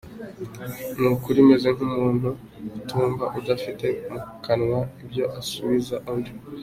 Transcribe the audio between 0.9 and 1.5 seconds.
Ni ukuri